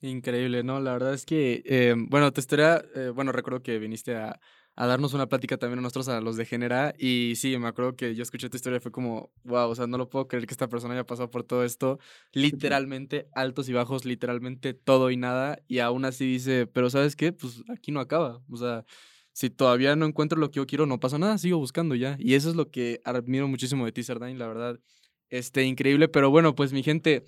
Increíble, 0.00 0.64
¿no? 0.64 0.80
La 0.80 0.92
verdad 0.92 1.14
es 1.14 1.24
que, 1.24 1.62
eh, 1.64 1.94
bueno, 1.96 2.32
te 2.32 2.40
estaría, 2.40 2.82
eh, 2.94 3.10
bueno, 3.14 3.30
recuerdo 3.32 3.62
que 3.62 3.78
viniste 3.78 4.16
a, 4.16 4.40
a, 4.78 4.86
darnos 4.86 5.12
una 5.14 5.28
plática 5.28 5.56
también 5.56 5.80
a 5.80 5.82
nosotros, 5.82 6.08
a 6.08 6.20
los 6.20 6.36
de 6.36 6.44
Genera, 6.44 6.94
y 6.98 7.34
sí, 7.36 7.56
me 7.58 7.68
acuerdo 7.68 7.96
que 7.96 8.14
yo 8.14 8.22
escuché 8.22 8.48
tu 8.48 8.56
historia 8.56 8.76
y 8.76 8.80
fue 8.80 8.92
como, 8.92 9.30
wow, 9.44 9.68
o 9.68 9.74
sea, 9.74 9.86
no 9.86 9.98
lo 9.98 10.08
puedo 10.08 10.28
creer 10.28 10.46
que 10.46 10.54
esta 10.54 10.68
persona 10.68 10.94
haya 10.94 11.06
pasado 11.06 11.30
por 11.30 11.44
todo 11.44 11.64
esto, 11.64 11.98
literalmente 12.32 13.28
altos 13.34 13.68
y 13.68 13.72
bajos, 13.72 14.04
literalmente 14.04 14.74
todo 14.74 15.10
y 15.10 15.16
nada, 15.16 15.60
y 15.66 15.80
aún 15.80 16.04
así 16.04 16.26
dice, 16.26 16.66
pero 16.66 16.90
¿sabes 16.90 17.16
qué? 17.16 17.32
Pues 17.32 17.62
aquí 17.68 17.92
no 17.92 18.00
acaba, 18.00 18.40
o 18.50 18.56
sea, 18.56 18.84
si 19.32 19.50
todavía 19.50 19.96
no 19.96 20.06
encuentro 20.06 20.38
lo 20.38 20.50
que 20.50 20.56
yo 20.56 20.66
quiero, 20.66 20.86
no 20.86 21.00
pasa 21.00 21.18
nada, 21.18 21.38
sigo 21.38 21.58
buscando 21.58 21.94
ya, 21.94 22.16
y 22.18 22.34
eso 22.34 22.48
es 22.48 22.56
lo 22.56 22.70
que 22.70 23.00
admiro 23.04 23.48
muchísimo 23.48 23.84
de 23.84 23.92
ti, 23.92 24.02
Sardain, 24.02 24.38
la 24.38 24.46
verdad, 24.46 24.80
este, 25.28 25.64
increíble, 25.64 26.08
pero 26.08 26.30
bueno, 26.30 26.54
pues 26.54 26.72
mi 26.72 26.82
gente... 26.82 27.24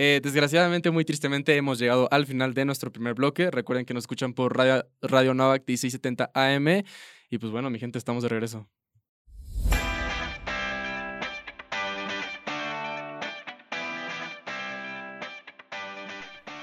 Eh, 0.00 0.20
desgraciadamente, 0.22 0.92
muy 0.92 1.04
tristemente, 1.04 1.56
hemos 1.56 1.80
llegado 1.80 2.06
al 2.12 2.24
final 2.24 2.54
de 2.54 2.64
nuestro 2.64 2.92
primer 2.92 3.14
bloque. 3.14 3.50
Recuerden 3.50 3.84
que 3.84 3.94
nos 3.94 4.04
escuchan 4.04 4.32
por 4.32 4.56
Radio, 4.56 4.86
Radio 5.02 5.34
Novak 5.34 5.64
1670 5.66 6.30
AM. 6.34 6.84
Y 7.28 7.38
pues 7.38 7.50
bueno, 7.50 7.68
mi 7.68 7.80
gente, 7.80 7.98
estamos 7.98 8.22
de 8.22 8.28
regreso. 8.28 8.68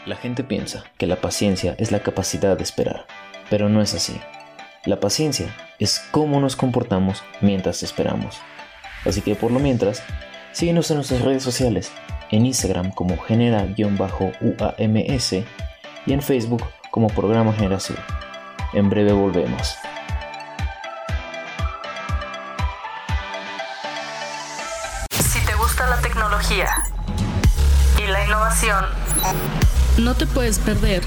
La 0.05 0.15
gente 0.15 0.45
piensa 0.45 0.85
que 0.97 1.05
la 1.05 1.19
paciencia 1.19 1.75
es 1.77 1.91
la 1.91 2.01
capacidad 2.03 2.55
de 2.55 2.63
esperar, 2.63 3.05
pero 3.49 3.67
no 3.67 3.81
es 3.81 3.93
así. 3.93 4.17
La 4.85 5.01
paciencia 5.01 5.53
es 5.77 5.99
cómo 6.11 6.39
nos 6.39 6.55
comportamos 6.55 7.21
mientras 7.41 7.83
esperamos. 7.83 8.37
Así 9.03 9.19
que 9.19 9.35
por 9.35 9.51
lo 9.51 9.59
mientras, 9.59 10.03
síguenos 10.53 10.89
en 10.89 10.97
nuestras 10.97 11.21
redes 11.21 11.43
sociales 11.43 11.91
en 12.35 12.45
Instagram 12.45 12.91
como 12.91 13.17
genera-uams 13.17 15.33
y 16.05 16.13
en 16.13 16.21
Facebook 16.21 16.63
como 16.91 17.07
programa 17.07 17.53
Generación. 17.53 17.97
En 18.73 18.89
breve 18.89 19.13
volvemos. 19.13 19.75
Si 25.11 25.39
te 25.45 25.55
gusta 25.55 25.87
la 25.87 26.01
tecnología 26.01 26.69
y 28.03 28.07
la 28.07 28.25
innovación, 28.25 28.85
no 29.97 30.13
te 30.15 30.27
puedes 30.27 30.59
perder 30.59 31.03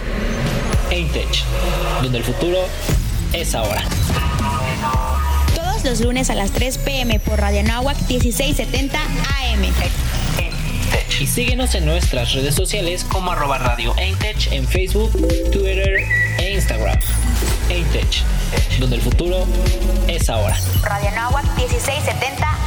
Eintech, 0.91 1.45
donde 2.03 2.19
el 2.19 2.25
futuro 2.25 2.59
es 3.35 3.55
ahora. 3.55 3.83
Todos 5.55 5.85
los 5.85 6.01
lunes 6.01 6.31
a 6.31 6.35
las 6.35 6.53
3 6.53 6.79
pm 6.79 7.21
por 7.21 7.39
Radio 7.39 7.63
Nahuac 7.65 7.99
1670 8.09 8.99
AM 8.99 10.08
y 11.21 11.27
síguenos 11.27 11.75
en 11.75 11.85
nuestras 11.85 12.33
redes 12.33 12.55
sociales 12.55 13.05
como 13.05 13.33
arroba 13.33 13.59
radio 13.59 13.95
Eintech 13.97 14.53
en 14.53 14.67
Facebook, 14.67 15.11
Twitter 15.51 16.05
e 16.39 16.53
Instagram. 16.55 16.99
Eintech, 17.69 18.23
donde 18.79 18.97
el 18.97 19.03
futuro 19.03 19.47
es 20.07 20.29
ahora. 20.31 20.57
Radio 20.83 21.11
Nahuac 21.13 21.45
1670 21.57 22.58